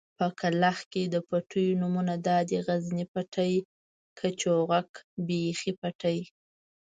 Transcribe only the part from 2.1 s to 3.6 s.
دادي: غزني پټی،